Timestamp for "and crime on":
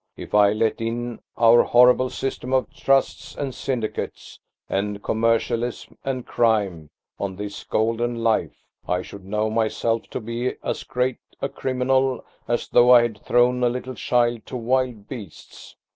6.03-7.35